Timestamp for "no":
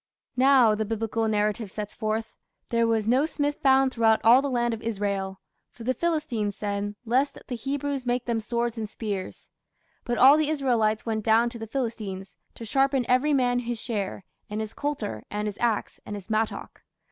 3.07-3.27